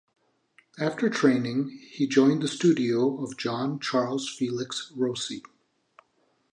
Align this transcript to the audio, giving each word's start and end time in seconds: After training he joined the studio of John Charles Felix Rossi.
After 0.79 1.11
training 1.11 1.77
he 1.91 2.07
joined 2.07 2.41
the 2.41 2.47
studio 2.47 3.23
of 3.23 3.37
John 3.37 3.79
Charles 3.79 4.27
Felix 4.27 4.91
Rossi. 4.95 5.43